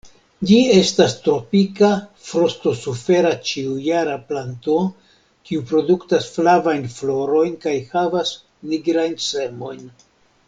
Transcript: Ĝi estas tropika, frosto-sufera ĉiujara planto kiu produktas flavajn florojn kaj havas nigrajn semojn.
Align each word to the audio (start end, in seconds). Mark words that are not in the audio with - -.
Ĝi 0.49 0.55
estas 0.75 1.11
tropika, 1.25 1.89
frosto-sufera 2.29 3.33
ĉiujara 3.49 4.15
planto 4.31 4.77
kiu 5.49 5.67
produktas 5.73 6.31
flavajn 6.37 6.89
florojn 6.95 7.57
kaj 7.67 7.75
havas 7.93 8.33
nigrajn 8.73 9.15
semojn. 9.29 9.85